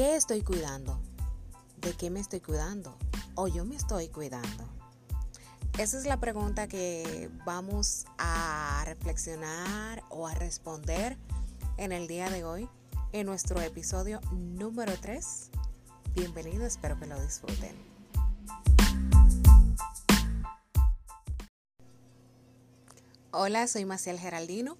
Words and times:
¿Qué 0.00 0.16
estoy 0.16 0.40
cuidando? 0.40 0.98
¿De 1.76 1.92
qué 1.92 2.08
me 2.08 2.20
estoy 2.20 2.40
cuidando? 2.40 2.96
¿O 3.34 3.48
yo 3.48 3.66
me 3.66 3.76
estoy 3.76 4.08
cuidando? 4.08 4.64
Esa 5.78 5.98
es 5.98 6.06
la 6.06 6.16
pregunta 6.16 6.68
que 6.68 7.28
vamos 7.44 8.06
a 8.16 8.82
reflexionar 8.86 10.02
o 10.08 10.26
a 10.26 10.32
responder 10.32 11.18
en 11.76 11.92
el 11.92 12.08
día 12.08 12.30
de 12.30 12.44
hoy 12.44 12.66
en 13.12 13.26
nuestro 13.26 13.60
episodio 13.60 14.22
número 14.32 14.94
3. 14.98 15.50
Bienvenido, 16.14 16.64
espero 16.64 16.98
que 16.98 17.04
lo 17.04 17.20
disfruten. 17.20 17.76
Hola, 23.32 23.66
soy 23.66 23.84
Maciel 23.84 24.18
Geraldino. 24.18 24.78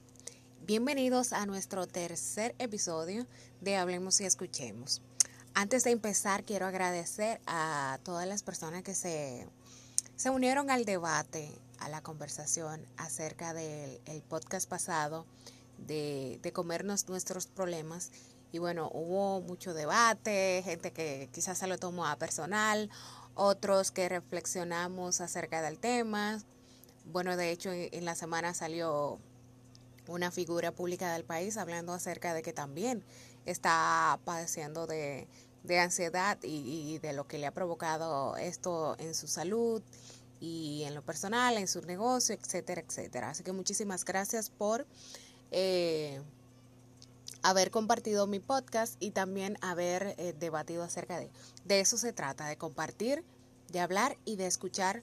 Bienvenidos 0.66 1.32
a 1.32 1.46
nuestro 1.46 1.88
tercer 1.88 2.55
episodio 2.59 3.27
de 3.62 3.77
Hablemos 3.77 4.20
y 4.20 4.24
Escuchemos. 4.27 5.01
Antes 5.55 5.84
de 5.84 5.91
empezar, 5.91 6.45
quiero 6.45 6.66
agradecer 6.66 7.41
a 7.46 7.98
todas 8.05 8.28
las 8.28 8.42
personas 8.42 8.82
que 8.82 8.95
se, 8.95 9.48
se 10.16 10.30
unieron 10.30 10.70
al 10.70 10.84
debate, 10.84 11.51
a 11.78 11.88
la 11.88 12.02
conversación 12.02 12.87
acerca 12.98 13.54
del 13.54 14.23
podcast 14.28 14.68
pasado 14.68 15.27
de, 15.78 16.38
de 16.42 16.52
comernos 16.52 17.09
nuestros 17.09 17.46
problemas. 17.46 18.12
Y 18.52 18.59
bueno, 18.59 18.90
hubo 18.92 19.40
mucho 19.40 19.73
debate, 19.73 20.60
gente 20.65 20.92
que 20.92 21.30
quizás 21.32 21.59
se 21.59 21.66
lo 21.66 21.79
tomó 21.79 22.06
a 22.06 22.16
personal, 22.16 22.90
otros 23.34 23.90
que 23.90 24.09
reflexionamos 24.09 25.23
acerca 25.23 25.62
del 25.62 25.79
tema. 25.79 26.38
Bueno, 27.06 27.37
de 27.37 27.51
hecho, 27.51 27.70
en 27.73 28.04
la 28.04 28.15
semana 28.15 28.52
salió 28.54 29.18
una 30.10 30.30
figura 30.30 30.73
pública 30.73 31.12
del 31.12 31.24
país 31.24 31.57
hablando 31.57 31.93
acerca 31.93 32.35
de 32.35 32.43
que 32.43 32.52
también 32.52 33.02
está 33.46 34.18
padeciendo 34.24 34.87
de, 34.87 35.29
ansiedad 35.80 36.38
y, 36.43 36.98
de 36.98 37.12
lo 37.12 37.26
que 37.26 37.38
le 37.38 37.46
ha 37.46 37.54
provocado 37.54 38.37
esto 38.37 38.96
en 38.98 39.15
su 39.15 39.29
salud 39.29 39.82
y 40.40 40.82
en 40.87 40.95
lo 40.95 41.02
personal, 41.02 41.57
en 41.57 41.68
su 41.68 41.80
negocio, 41.82 42.35
etcétera, 42.35 42.82
etcétera. 42.87 43.30
Así 43.30 43.45
que 43.45 43.52
muchísimas 43.52 44.04
gracias 44.04 44.51
por 44.51 44.87
eh, 45.52 46.20
haber 47.42 47.70
compartido 47.70 48.26
mi 48.26 48.40
podcast 48.40 48.96
y 49.01 49.13
también 49.13 49.59
haber 49.60 50.15
eh, 50.18 50.35
debatido 50.38 50.82
acerca 50.82 51.18
de. 51.20 51.30
De 51.65 51.80
eso 51.80 51.96
se 51.98 52.13
trata, 52.13 52.46
de 52.48 52.57
compartir, 52.57 53.23
de 53.68 53.80
hablar 53.80 54.16
y 54.24 54.37
de 54.37 54.46
escuchar 54.46 55.02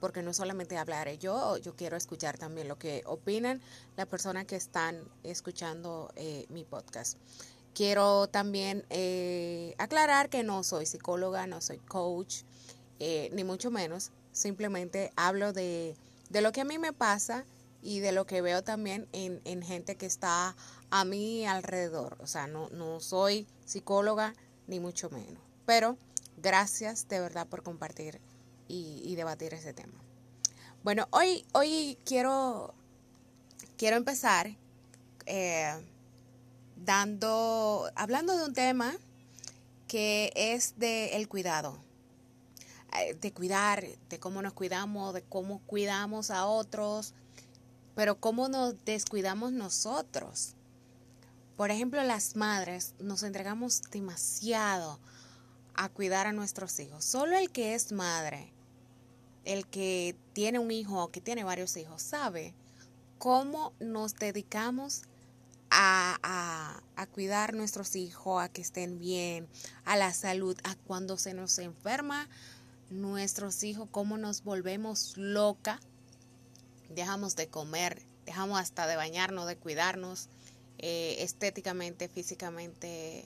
porque 0.00 0.22
no 0.22 0.32
solamente 0.32 0.76
hablaré 0.76 1.18
yo, 1.18 1.56
yo 1.58 1.74
quiero 1.74 1.96
escuchar 1.96 2.38
también 2.38 2.68
lo 2.68 2.78
que 2.78 3.02
opinan 3.06 3.60
las 3.96 4.06
personas 4.06 4.46
que 4.46 4.56
están 4.56 5.02
escuchando 5.22 6.10
eh, 6.16 6.46
mi 6.48 6.64
podcast. 6.64 7.18
Quiero 7.74 8.26
también 8.26 8.84
eh, 8.90 9.74
aclarar 9.78 10.30
que 10.30 10.42
no 10.42 10.64
soy 10.64 10.86
psicóloga, 10.86 11.46
no 11.46 11.60
soy 11.60 11.78
coach, 11.78 12.42
eh, 12.98 13.30
ni 13.32 13.44
mucho 13.44 13.70
menos. 13.70 14.10
Simplemente 14.32 15.12
hablo 15.16 15.52
de, 15.52 15.96
de, 16.30 16.40
lo 16.42 16.52
que 16.52 16.62
a 16.62 16.64
mí 16.64 16.78
me 16.78 16.92
pasa 16.92 17.44
y 17.82 18.00
de 18.00 18.12
lo 18.12 18.26
que 18.26 18.40
veo 18.40 18.62
también 18.62 19.08
en, 19.12 19.40
en 19.44 19.62
gente 19.62 19.96
que 19.96 20.06
está 20.06 20.56
a 20.90 21.04
mi 21.04 21.46
alrededor. 21.46 22.16
O 22.20 22.26
sea, 22.26 22.46
no, 22.46 22.68
no 22.70 23.00
soy 23.00 23.46
psicóloga, 23.64 24.34
ni 24.66 24.80
mucho 24.80 25.10
menos. 25.10 25.42
Pero 25.64 25.96
gracias 26.36 27.08
de 27.08 27.20
verdad 27.20 27.46
por 27.46 27.62
compartir 27.62 28.20
y, 28.68 29.16
debatir 29.16 29.54
ese 29.54 29.72
tema. 29.72 29.98
Bueno, 30.84 31.08
hoy, 31.10 31.44
hoy 31.52 31.98
quiero, 32.04 32.74
quiero 33.76 33.96
empezar 33.96 34.54
eh, 35.26 35.74
dando, 36.76 37.90
hablando 37.96 38.36
de 38.36 38.44
un 38.44 38.52
tema 38.52 38.94
que 39.88 40.32
es 40.36 40.78
de 40.78 41.26
cuidado, 41.28 41.78
eh, 42.98 43.14
de 43.14 43.32
cuidar, 43.32 43.84
de 44.08 44.18
cómo 44.20 44.42
nos 44.42 44.52
cuidamos, 44.52 45.14
de 45.14 45.22
cómo 45.22 45.60
cuidamos 45.66 46.30
a 46.30 46.46
otros, 46.46 47.14
pero 47.94 48.20
cómo 48.20 48.48
nos 48.48 48.84
descuidamos 48.84 49.52
nosotros. 49.52 50.54
Por 51.56 51.72
ejemplo, 51.72 52.02
las 52.04 52.36
madres 52.36 52.94
nos 53.00 53.24
entregamos 53.24 53.82
demasiado 53.90 55.00
a 55.74 55.88
cuidar 55.88 56.26
a 56.26 56.32
nuestros 56.32 56.78
hijos. 56.78 57.04
Solo 57.04 57.36
el 57.36 57.50
que 57.50 57.74
es 57.74 57.90
madre 57.90 58.52
el 59.44 59.66
que 59.66 60.16
tiene 60.32 60.58
un 60.58 60.70
hijo 60.70 61.02
o 61.02 61.10
que 61.10 61.20
tiene 61.20 61.44
varios 61.44 61.76
hijos 61.76 62.02
sabe 62.02 62.54
cómo 63.18 63.72
nos 63.80 64.14
dedicamos 64.14 65.02
a, 65.70 66.80
a, 66.96 67.06
cuidar 67.06 67.54
nuestros 67.54 67.96
hijos, 67.96 68.42
a 68.42 68.48
que 68.48 68.62
estén 68.62 68.98
bien, 68.98 69.48
a 69.84 69.96
la 69.96 70.12
salud, 70.14 70.56
a 70.64 70.74
cuando 70.86 71.16
se 71.18 71.34
nos 71.34 71.58
enferma 71.58 72.28
nuestros 72.90 73.62
hijos, 73.64 73.88
cómo 73.90 74.18
nos 74.18 74.44
volvemos 74.44 75.16
loca, 75.16 75.80
dejamos 76.88 77.36
de 77.36 77.48
comer, 77.48 78.02
dejamos 78.24 78.58
hasta 78.60 78.86
de 78.86 78.96
bañarnos, 78.96 79.46
de 79.46 79.56
cuidarnos 79.56 80.28
eh, 80.78 81.16
estéticamente, 81.20 82.08
físicamente, 82.08 83.24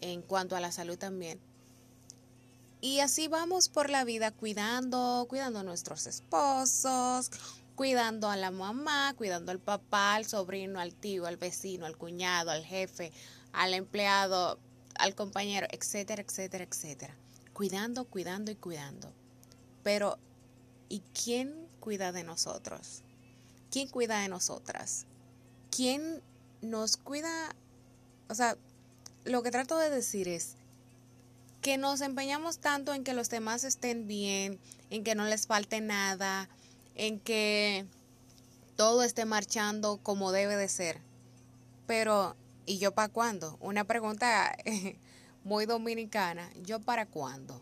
en 0.00 0.22
cuanto 0.22 0.56
a 0.56 0.60
la 0.60 0.72
salud 0.72 0.98
también. 0.98 1.38
Y 2.84 2.98
así 2.98 3.28
vamos 3.28 3.68
por 3.68 3.90
la 3.90 4.02
vida 4.02 4.32
cuidando, 4.32 5.24
cuidando 5.28 5.60
a 5.60 5.62
nuestros 5.62 6.08
esposos, 6.08 7.30
cuidando 7.76 8.28
a 8.28 8.36
la 8.36 8.50
mamá, 8.50 9.14
cuidando 9.16 9.52
al 9.52 9.60
papá, 9.60 10.16
al 10.16 10.26
sobrino, 10.26 10.80
al 10.80 10.92
tío, 10.92 11.26
al 11.26 11.36
vecino, 11.36 11.86
al 11.86 11.96
cuñado, 11.96 12.50
al 12.50 12.64
jefe, 12.64 13.12
al 13.52 13.74
empleado, 13.74 14.58
al 14.96 15.14
compañero, 15.14 15.68
etcétera, 15.70 16.22
etcétera, 16.22 16.64
etcétera. 16.64 17.16
Cuidando, 17.52 18.04
cuidando 18.04 18.50
y 18.50 18.56
cuidando. 18.56 19.12
Pero, 19.84 20.18
¿y 20.88 21.04
quién 21.14 21.54
cuida 21.78 22.10
de 22.10 22.24
nosotros? 22.24 23.04
¿Quién 23.70 23.90
cuida 23.90 24.22
de 24.22 24.28
nosotras? 24.28 25.06
¿Quién 25.70 26.20
nos 26.62 26.96
cuida? 26.96 27.54
O 28.28 28.34
sea, 28.34 28.56
lo 29.24 29.44
que 29.44 29.52
trato 29.52 29.78
de 29.78 29.88
decir 29.88 30.26
es, 30.26 30.56
que 31.62 31.78
nos 31.78 32.00
empeñamos 32.00 32.58
tanto 32.58 32.92
en 32.92 33.04
que 33.04 33.14
los 33.14 33.30
demás 33.30 33.62
estén 33.62 34.08
bien, 34.08 34.58
en 34.90 35.04
que 35.04 35.14
no 35.14 35.24
les 35.24 35.46
falte 35.46 35.80
nada, 35.80 36.48
en 36.96 37.20
que 37.20 37.86
todo 38.76 39.04
esté 39.04 39.24
marchando 39.24 39.98
como 40.02 40.32
debe 40.32 40.56
de 40.56 40.68
ser. 40.68 41.00
Pero, 41.86 42.36
¿y 42.66 42.78
yo 42.78 42.92
para 42.92 43.08
cuándo? 43.08 43.56
Una 43.60 43.84
pregunta 43.84 44.56
muy 45.44 45.64
dominicana. 45.66 46.50
¿Yo 46.64 46.80
para 46.80 47.06
cuándo? 47.06 47.60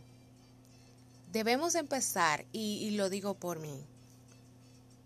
Debemos 1.31 1.75
empezar, 1.75 2.47
y, 2.53 2.91
lo 2.93 3.11
digo 3.11 3.34
por 3.34 3.61
mí, 3.61 3.84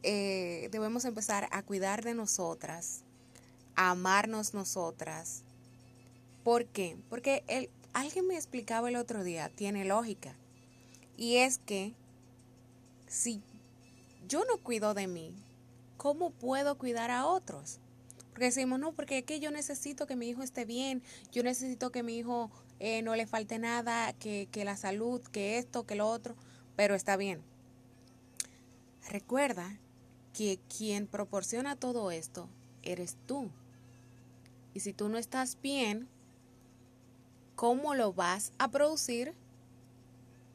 eh, 0.05 0.69
debemos 0.71 1.05
empezar 1.05 1.49
a 1.50 1.62
cuidar 1.62 2.05
de 2.05 2.15
nosotras, 2.15 3.00
a 3.75 3.91
amarnos 3.91 4.55
nosotras. 4.55 5.43
¿Por 6.44 6.66
qué? 6.66 6.97
Porque 7.11 7.43
el, 7.49 7.69
alguien 7.94 8.27
me 8.27 8.34
explicaba 8.34 8.91
el 8.91 8.97
otro 8.97 9.25
día, 9.25 9.49
tiene 9.49 9.84
lógica. 9.84 10.34
Y 11.16 11.37
es 11.37 11.59
que 11.59 11.94
si 13.06 13.41
yo 14.28 14.44
no 14.44 14.59
cuido 14.59 14.93
de 14.94 15.06
mí, 15.06 15.34
¿cómo 15.97 16.31
puedo 16.31 16.77
cuidar 16.77 17.10
a 17.10 17.27
otros? 17.27 17.78
Porque 18.31 18.47
decimos, 18.47 18.81
no, 18.81 18.93
porque 18.93 19.19
es 19.19 19.25
que 19.25 19.38
yo 19.38 19.53
necesito 19.53 20.06
que 20.06 20.16
mi 20.16 20.28
hijo 20.28 20.43
esté 20.43 20.65
bien, 20.65 21.03
yo 21.31 21.44
necesito 21.44 21.93
que 21.93 22.03
mi 22.03 22.19
hijo 22.19 22.50
eh, 22.81 23.00
no 23.03 23.15
le 23.15 23.27
falte 23.27 23.60
nada, 23.60 24.12
que, 24.15 24.49
que 24.50 24.65
la 24.65 24.76
salud, 24.76 25.22
que 25.22 25.56
esto, 25.59 25.87
que 25.87 25.94
lo 25.94 26.09
otro, 26.09 26.34
pero 26.75 26.97
está 26.97 27.16
bien. 27.16 27.43
Recuerda 29.09 29.78
que 30.32 30.59
quien 30.76 31.06
proporciona 31.06 31.76
todo 31.76 32.11
esto 32.11 32.49
eres 32.82 33.17
tú. 33.26 33.50
Y 34.73 34.81
si 34.81 34.93
tú 34.93 35.08
no 35.08 35.17
estás 35.17 35.56
bien, 35.62 36.08
cómo 37.64 37.94
lo 37.94 38.12
vas 38.12 38.52
a 38.58 38.70
producir 38.70 39.32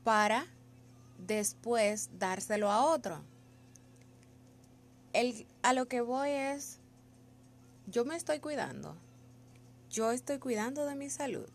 para 0.03 0.45
después 1.17 2.11
dárselo 2.19 2.69
a 2.69 2.85
otro. 2.85 3.23
El, 5.11 5.47
a 5.63 5.73
lo 5.73 5.87
que 5.87 6.01
voy 6.01 6.29
es, 6.29 6.77
yo 7.87 8.05
me 8.05 8.15
estoy 8.15 8.39
cuidando. 8.39 8.95
Yo 9.89 10.11
estoy 10.11 10.37
cuidando 10.37 10.85
de 10.85 10.93
mi 10.93 11.09
salud. 11.09 11.49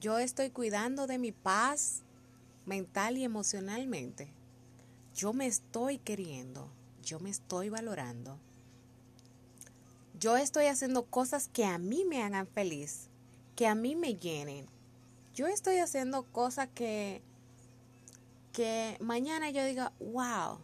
Yo 0.00 0.18
estoy 0.18 0.50
cuidando 0.50 1.06
de 1.06 1.18
mi 1.18 1.30
paz 1.30 2.02
mental 2.66 3.16
y 3.16 3.22
emocionalmente. 3.22 4.26
Yo 5.14 5.32
me 5.32 5.46
estoy 5.46 5.98
queriendo. 5.98 6.68
Yo 7.04 7.20
me 7.20 7.30
estoy 7.30 7.68
valorando. 7.68 8.40
Yo 10.18 10.36
estoy 10.36 10.66
haciendo 10.66 11.04
cosas 11.04 11.46
que 11.46 11.64
a 11.64 11.78
mí 11.78 12.04
me 12.04 12.24
hagan 12.24 12.48
feliz 12.48 13.08
que 13.58 13.66
a 13.66 13.74
mí 13.74 13.96
me 13.96 14.14
llenen. 14.14 14.68
Yo 15.34 15.48
estoy 15.48 15.78
haciendo 15.78 16.22
cosas 16.22 16.68
que, 16.76 17.22
que 18.52 18.96
mañana 19.00 19.50
yo 19.50 19.64
diga, 19.64 19.92
wow, 19.98 20.60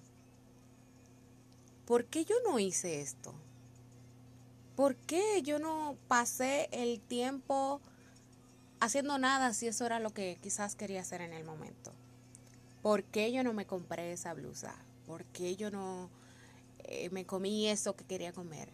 ¿por 1.86 2.04
qué 2.04 2.24
yo 2.24 2.36
no 2.46 2.60
hice 2.60 3.00
esto? 3.00 3.34
¿Por 4.76 4.94
qué 4.94 5.42
yo 5.42 5.58
no 5.58 5.96
pasé 6.06 6.68
el 6.70 7.00
tiempo 7.00 7.80
haciendo 8.78 9.18
nada 9.18 9.52
si 9.54 9.66
eso 9.66 9.84
era 9.86 9.98
lo 9.98 10.10
que 10.10 10.38
quizás 10.40 10.76
quería 10.76 11.00
hacer 11.00 11.20
en 11.20 11.32
el 11.32 11.44
momento. 11.44 11.90
¿Por 12.80 13.02
qué 13.02 13.32
yo 13.32 13.42
no 13.42 13.54
me 13.54 13.66
compré 13.66 14.12
esa 14.12 14.34
blusa? 14.34 14.76
¿Por 15.04 15.24
qué 15.24 15.56
yo 15.56 15.72
no 15.72 16.10
eh, 16.84 17.10
me 17.10 17.26
comí 17.26 17.66
eso 17.66 17.96
que 17.96 18.04
quería 18.04 18.32
comer? 18.32 18.68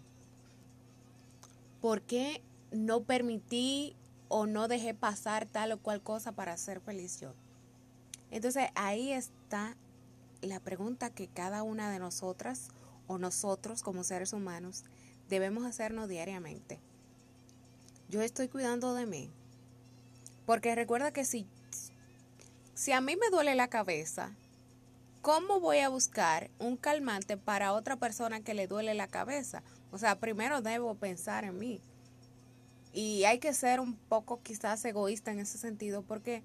¿Por 1.81 2.03
qué 2.03 2.43
no 2.71 3.03
permití 3.05 3.97
o 4.31 4.47
no 4.47 4.67
dejé 4.67 4.95
pasar 4.95 5.45
tal 5.45 5.73
o 5.73 5.79
cual 5.83 6.01
cosa 6.01 6.33
para 6.33 6.57
ser 6.57 6.81
feliz 6.81 7.21
yo? 7.21 7.35
Entonces 8.31 8.71
ahí 8.75 9.13
está 9.13 9.77
la 10.41 10.61
pregunta 10.61 11.11
que 11.11 11.29
cada 11.29 11.63
una 11.63 11.91
de 11.91 11.99
nosotras 11.99 12.69
o 13.07 13.19
nosotros 13.19 13.83
como 13.83 14.05
seres 14.05 14.33
humanos 14.33 14.85
debemos 15.29 15.67
hacernos 15.67 16.09
diariamente. 16.09 16.81
Yo 18.09 18.23
estoy 18.23 18.49
cuidando 18.49 18.95
de 18.95 19.05
mí. 19.05 19.31
Porque 20.47 20.75
recuerda 20.75 21.13
que 21.13 21.25
si 21.25 21.47
si 22.81 22.93
a 22.93 23.03
mí 23.03 23.15
me 23.15 23.29
duele 23.29 23.55
la 23.55 23.69
cabeza, 23.69 24.33
¿cómo 25.21 25.61
voy 25.61 25.81
a 25.81 25.91
buscar 25.91 26.51
un 26.59 26.79
calmante 26.79 27.37
para 27.37 27.75
otra 27.75 27.97
persona 27.97 28.41
que 28.41 28.55
le 28.55 28.69
duele 28.69 28.95
la 28.95 29.07
cabeza? 29.07 29.63
O 29.91 29.99
sea, 29.99 30.19
primero 30.19 30.63
debo 30.63 30.95
pensar 30.95 31.45
en 31.45 31.59
mí. 31.59 31.83
Y 32.93 33.25
hay 33.25 33.39
que 33.39 33.55
ser 33.55 33.81
un 33.81 33.95
poco 33.95 34.43
quizás 34.43 34.85
egoísta 34.85 35.31
en 35.31 35.41
ese 35.41 35.59
sentido 35.59 36.03
porque 36.03 36.43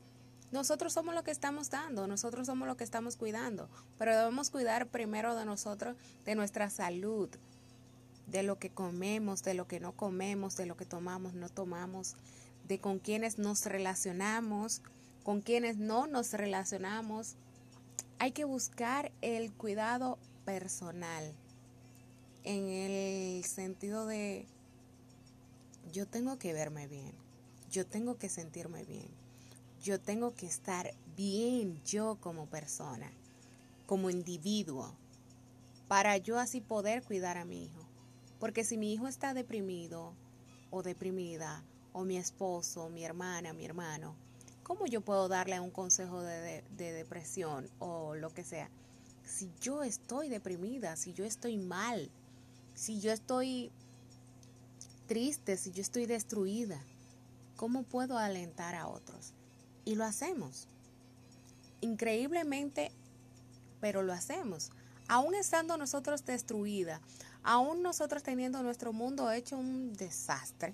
nosotros 0.52 0.94
somos 0.94 1.16
lo 1.16 1.24
que 1.24 1.32
estamos 1.32 1.70
dando, 1.70 2.08
nosotros 2.08 2.48
somos 2.48 2.68
lo 2.68 2.78
que 2.78 2.84
estamos 2.84 3.16
cuidando, 3.16 3.68
pero 3.98 4.16
debemos 4.16 4.52
cuidar 4.52 4.88
primero 4.88 5.36
de 5.36 5.46
nosotros, 5.46 5.98
de 6.24 6.36
nuestra 6.36 6.70
salud, 6.70 7.30
de 8.28 8.44
lo 8.44 8.58
que 8.58 8.70
comemos, 8.70 9.44
de 9.44 9.54
lo 9.54 9.68
que 9.68 9.80
no 9.80 9.94
comemos, 9.94 10.56
de 10.56 10.66
lo 10.66 10.78
que 10.78 10.86
tomamos, 10.86 11.34
no 11.34 11.50
tomamos, 11.50 12.16
de 12.68 12.80
con 12.80 13.00
quienes 13.00 13.38
nos 13.38 13.66
relacionamos, 13.66 14.82
con 15.24 15.42
quienes 15.42 15.78
no 15.78 16.08
nos 16.08 16.34
relacionamos, 16.34 17.36
hay 18.20 18.32
que 18.32 18.46
buscar 18.46 19.12
el 19.22 19.52
cuidado 19.52 20.18
personal 20.46 21.34
en 22.44 22.70
el 22.70 23.44
sentido 23.44 24.06
de 24.06 24.46
yo 25.92 26.08
tengo 26.08 26.38
que 26.38 26.54
verme 26.54 26.88
bien, 26.88 27.14
yo 27.70 27.86
tengo 27.86 28.18
que 28.18 28.30
sentirme 28.30 28.84
bien, 28.86 29.10
yo 29.82 30.00
tengo 30.00 30.34
que 30.34 30.48
estar 30.48 30.94
bien 31.16 31.82
yo 31.84 32.18
como 32.22 32.48
persona, 32.48 33.12
como 33.86 34.10
individuo, 34.10 34.96
para 35.88 36.18
yo 36.18 36.40
así 36.40 36.62
poder 36.62 37.04
cuidar 37.04 37.38
a 37.38 37.46
mi 37.46 37.66
hijo. 37.66 37.86
Porque 38.40 38.64
si 38.64 38.78
mi 38.78 38.92
hijo 38.94 39.08
está 39.08 39.34
deprimido 39.34 40.14
o 40.72 40.84
deprimida, 40.84 41.64
o 41.96 42.04
mi 42.04 42.18
esposo, 42.18 42.90
mi 42.90 43.06
hermana, 43.06 43.54
mi 43.54 43.64
hermano, 43.64 44.16
¿cómo 44.64 44.86
yo 44.86 45.00
puedo 45.00 45.30
darle 45.30 45.58
un 45.62 45.72
consejo 45.72 46.22
de, 46.22 46.62
depresión 46.76 47.70
o 47.80 48.16
lo 48.16 48.32
que 48.32 48.44
sea? 48.44 48.70
Si 49.24 49.50
yo 49.62 49.82
estoy 49.82 50.28
deprimida, 50.28 50.98
si 50.98 51.14
yo 51.14 51.24
estoy 51.24 51.58
mal, 51.58 52.12
si 52.74 53.00
yo 53.00 53.14
estoy 53.14 53.72
triste, 55.08 55.58
si 55.58 55.72
yo 55.72 55.82
estoy 55.82 56.06
destruida, 56.06 56.80
¿cómo 57.56 57.84
puedo 57.84 58.18
alentar 58.18 58.76
a 58.76 58.88
otros? 58.88 59.34
Y 59.86 59.96
lo 59.96 60.04
hacemos. 60.04 60.68
Increíblemente, 61.82 62.92
pero 63.82 64.02
lo 64.02 64.14
hacemos. 64.14 64.72
Aún 65.08 65.36
estando 65.36 65.78
nosotros 65.78 66.26
destruida, 66.26 67.00
aún 67.44 67.84
nosotros 67.84 68.24
teniendo 68.24 68.64
nuestro 68.64 68.94
mundo 68.94 69.32
hecho 69.32 69.58
un 69.58 69.94
desastre, 69.94 70.74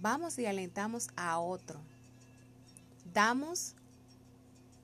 vamos 0.00 0.38
y 0.38 0.46
alentamos 0.46 1.08
a 1.16 1.38
otro 1.38 1.80
damos 3.16 3.74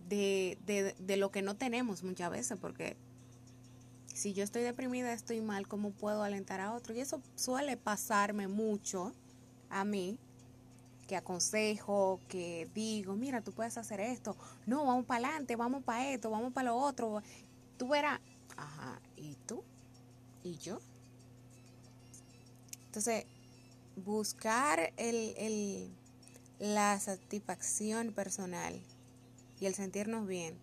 de, 0.08 0.56
de, 0.98 1.16
lo 1.19 1.30
que 1.30 1.42
no 1.42 1.56
tenemos 1.56 2.02
muchas 2.02 2.30
veces, 2.30 2.58
porque 2.58 2.96
si 4.22 4.34
yo 4.34 4.44
estoy 4.44 4.62
deprimida, 4.62 5.12
estoy 5.12 5.40
mal, 5.40 5.66
¿cómo 5.66 5.90
puedo 5.90 6.22
alentar 6.22 6.60
a 6.60 6.72
otro? 6.74 6.94
Y 6.94 7.00
eso 7.00 7.20
suele 7.34 7.76
pasarme 7.76 8.46
mucho 8.46 9.12
a 9.69 9.84
mí, 9.84 10.16
que 11.08 11.16
aconsejo, 11.16 12.20
que 12.28 12.70
digo, 12.72 13.16
mira, 13.16 13.40
tú 13.42 13.50
puedes 13.50 13.76
hacer 13.78 13.98
esto, 13.98 14.36
no, 14.64 14.86
vamos 14.86 15.06
para 15.06 15.26
adelante, 15.26 15.56
vamos 15.56 15.82
para 15.82 16.08
esto, 16.08 16.30
vamos 16.30 16.52
para 16.52 16.70
lo 16.70 16.76
otro. 16.76 17.20
Tú 17.76 17.88
verás, 17.88 18.20
ajá, 18.56 19.00
¿y 19.16 19.34
tú? 19.44 19.64
¿Y 20.44 20.54
yo? 20.58 20.78
Entonces, 22.86 23.26
buscar 23.96 24.92
el, 24.98 25.34
el 25.36 25.90
la 26.60 27.00
satisfacción 27.00 28.12
personal 28.12 28.80
y 29.58 29.66
el 29.66 29.74
sentirnos 29.74 30.28
bien 30.28 30.56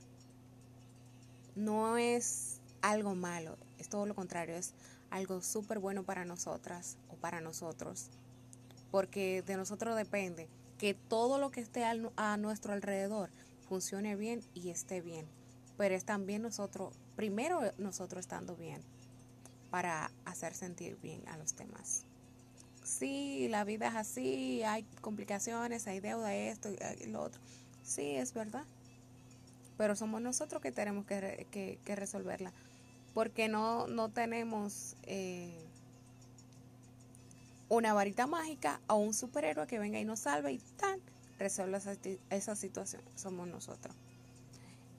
no 1.58 1.98
es 1.98 2.49
algo 2.82 3.16
malo, 3.16 3.58
es 3.78 3.90
todo 3.90 4.06
lo 4.06 4.16
contrario, 4.16 4.56
es 4.56 4.74
algo 5.10 5.42
súper 5.42 5.80
bueno 5.80 6.04
para 6.04 6.26
nosotras 6.26 6.98
o 7.10 7.16
para 7.16 7.42
nosotros, 7.42 8.10
porque 8.92 9.42
de 9.42 9.58
nosotros 9.58 9.96
depende 9.96 10.48
que 10.78 10.94
todo 10.94 11.40
lo 11.40 11.52
que 11.52 11.62
esté 11.62 11.84
a 11.84 12.38
nuestro 12.38 12.74
alrededor 12.74 13.30
funcione 13.68 14.16
bien 14.16 14.42
y 14.54 14.70
esté 14.70 15.02
bien, 15.02 15.26
pero 15.78 15.96
es 15.96 16.06
también 16.06 16.42
nosotros, 16.42 16.94
primero 17.16 17.62
nosotros 17.78 18.22
estando 18.22 18.56
bien, 18.56 18.82
para 19.70 20.12
hacer 20.26 20.54
sentir 20.54 20.98
bien 21.02 21.28
a 21.28 21.38
los 21.38 21.56
demás 21.56 22.06
sí, 22.90 23.48
la 23.50 23.64
vida 23.64 23.88
es 23.88 23.96
así, 23.96 24.64
hay 24.64 24.84
complicaciones, 25.02 25.88
hay 25.88 26.00
deuda, 26.00 26.36
esto 26.36 26.70
y 27.00 27.06
lo 27.08 27.22
otro. 27.22 27.40
Sí, 27.84 28.16
es 28.16 28.34
verdad. 28.34 28.64
Pero 29.78 29.96
somos 29.96 30.22
nosotros 30.22 30.62
que 30.62 30.72
tenemos 30.72 31.06
que, 31.06 31.80
resolverla. 31.86 32.52
Porque 33.20 33.50
no, 33.50 33.86
no 33.88 34.08
tenemos 34.08 34.96
eh, 35.04 35.54
una 37.68 37.92
varita 37.92 38.28
mágica 38.28 38.80
o 38.88 38.96
un 38.96 39.14
superhéroe 39.14 39.68
que 39.68 39.78
venga 39.78 40.00
y 40.00 40.06
nos 40.06 40.22
salve 40.22 40.54
y 40.54 40.60
tal, 40.78 41.02
resuelva 41.38 41.80
esa, 41.80 41.98
esa 42.30 42.56
situación. 42.56 43.02
Somos 43.16 43.50
nosotros. 43.50 43.94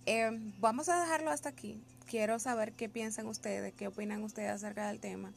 Eh, 0.04 0.28
vamos 0.58 0.90
a 0.90 1.00
dejarlo 1.00 1.30
hasta 1.30 1.48
aquí. 1.48 1.82
Quiero 2.04 2.38
saber 2.38 2.74
qué 2.74 2.90
piensan 2.90 3.26
ustedes, 3.26 3.72
qué 3.72 3.88
opinan 3.88 4.22
ustedes 4.22 4.50
acerca 4.50 4.88
del 4.88 5.00
tema. 5.00 5.32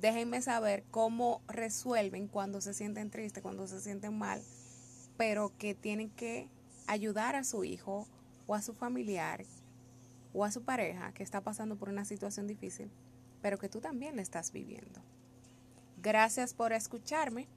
Déjenme 0.00 0.42
saber 0.42 0.84
cómo 0.92 1.42
resuelven 1.48 2.28
cuando 2.28 2.60
se 2.60 2.72
sienten 2.72 3.10
tristes, 3.10 3.42
cuando 3.42 3.66
se 3.66 3.80
sienten 3.80 4.16
mal, 4.16 4.40
pero 5.16 5.50
que 5.58 5.74
tienen 5.74 6.08
que 6.08 6.46
ayudar 6.86 7.34
a 7.34 7.42
su 7.42 7.64
hijo 7.64 8.06
o 8.46 8.54
a 8.54 8.62
su 8.62 8.74
familiar 8.74 9.44
o 10.32 10.44
a 10.44 10.52
su 10.52 10.62
pareja 10.62 11.12
que 11.12 11.22
está 11.22 11.40
pasando 11.40 11.76
por 11.76 11.88
una 11.88 12.04
situación 12.04 12.46
difícil, 12.46 12.90
pero 13.40 13.58
que 13.58 13.68
tú 13.68 13.80
también 13.80 14.16
la 14.16 14.22
estás 14.22 14.52
viviendo. 14.52 15.02
Gracias 16.02 16.54
por 16.54 16.72
escucharme. 16.72 17.48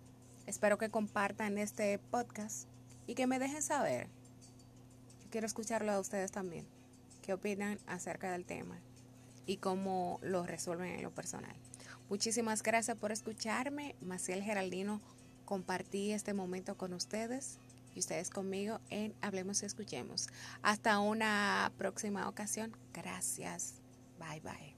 Espero 0.45 0.77
que 0.77 0.89
compartan 0.89 1.57
este 1.57 1.97
podcast 1.97 2.67
y 3.07 3.15
que 3.15 3.27
me 3.27 3.39
dejen 3.39 3.61
saber. 3.61 4.07
Yo 5.21 5.29
quiero 5.29 5.47
escucharlo 5.47 5.91
a 5.91 5.99
ustedes 5.99 6.31
también. 6.31 6.67
¿Qué 7.21 7.33
opinan 7.33 7.79
acerca 7.87 8.31
del 8.31 8.45
tema 8.45 8.77
y 9.47 9.57
cómo 9.57 10.19
lo 10.21 10.45
resuelven 10.45 10.93
en 10.93 11.03
lo 11.03 11.11
personal? 11.11 11.55
Muchísimas 12.09 12.61
gracias 12.61 12.97
por 12.97 13.11
escucharme. 13.11 13.95
Maciel 14.01 14.43
Geraldino, 14.43 15.01
compartí 15.45 16.11
este 16.11 16.33
momento 16.33 16.77
con 16.77 16.93
ustedes 16.93 17.59
y 17.95 17.99
ustedes 17.99 18.29
conmigo 18.29 18.79
en 18.89 19.15
Hablemos 19.21 19.63
y 19.63 19.65
Escuchemos. 19.65 20.27
Hasta 20.61 20.99
una 20.99 21.71
próxima 21.77 22.27
ocasión. 22.27 22.75
Gracias. 22.93 23.81
Bye 24.19 24.41
bye. 24.41 24.74